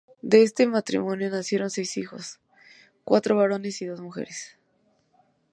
[0.23, 2.39] De este matrimonio nacieron seis hijos,
[3.03, 4.57] cuatro varones y dos mujeres.